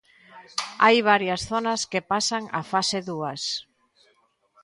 [0.83, 3.41] Hai varias zonas que pasan á fase dúas.